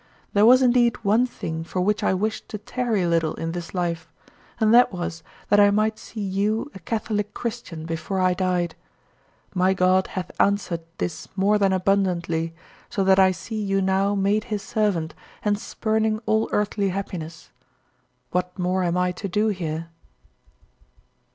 There 0.33 0.47
was 0.47 0.63
indeed 0.63 0.95
one 1.05 1.27
thing 1.27 1.63
for 1.63 1.79
which 1.79 2.03
I 2.03 2.15
wished 2.15 2.49
to 2.49 2.57
tarry 2.57 3.03
a 3.03 3.07
little 3.07 3.35
in 3.35 3.51
this 3.51 3.71
life, 3.71 4.11
and 4.59 4.73
that 4.73 4.91
was 4.91 5.21
that 5.49 5.59
I 5.59 5.69
might 5.69 5.99
see 5.99 6.21
you 6.23 6.71
a 6.73 6.79
Catholic 6.79 7.35
Christian 7.35 7.85
before 7.85 8.19
I 8.19 8.33
died. 8.33 8.73
My 9.53 9.75
God 9.75 10.07
hath 10.07 10.31
answered 10.39 10.81
this 10.97 11.27
more 11.35 11.59
than 11.59 11.71
abundantly, 11.71 12.55
so 12.89 13.03
that 13.03 13.19
I 13.19 13.29
see 13.29 13.61
you 13.61 13.79
now 13.79 14.15
made 14.15 14.45
his 14.45 14.63
servant 14.63 15.13
and 15.45 15.59
spurning 15.59 16.19
all 16.25 16.49
earthly 16.51 16.89
happiness. 16.89 17.51
What 18.31 18.57
more 18.57 18.81
am 18.81 18.97
I 18.97 19.11
to 19.11 19.27
do 19.27 19.49
here?" 19.49 19.89